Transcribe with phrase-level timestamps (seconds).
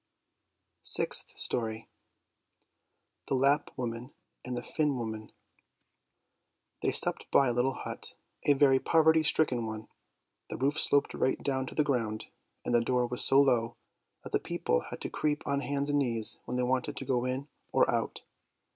[0.81, 1.87] SIXTH STORY
[3.27, 4.11] THE LAPP WOMAN
[4.43, 5.31] AND THE FINN WOMAN
[6.81, 9.89] They stopped by a little hut, a very poverty stricken one;
[10.49, 12.25] the roof sloped right down to the ground,
[12.65, 13.77] and the door was so low
[14.23, 17.23] that the people had to creep on hands and knees when they wanted to go
[17.25, 18.23] in or out.